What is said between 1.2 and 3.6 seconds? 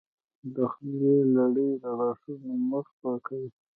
لاړې د غاښونو مخ پاکوي.